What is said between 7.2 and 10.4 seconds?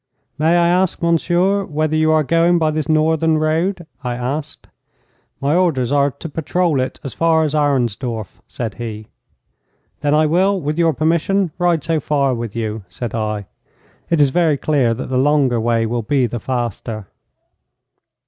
as Arensdorf,' said he. 'Then I